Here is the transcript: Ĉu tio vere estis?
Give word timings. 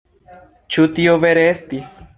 Ĉu 0.77 0.87
tio 0.97 1.17
vere 1.27 1.47
estis? 1.55 1.95